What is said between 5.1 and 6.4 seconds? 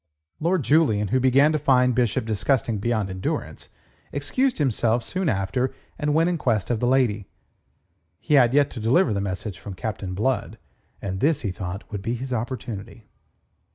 after, and went in